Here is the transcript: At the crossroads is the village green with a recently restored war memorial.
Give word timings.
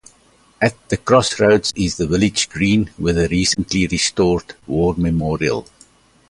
At 0.59 0.89
the 0.89 0.97
crossroads 0.97 1.71
is 1.75 1.97
the 1.97 2.07
village 2.07 2.49
green 2.49 2.89
with 2.97 3.19
a 3.19 3.27
recently 3.27 3.85
restored 3.85 4.55
war 4.65 4.95
memorial. 4.97 5.67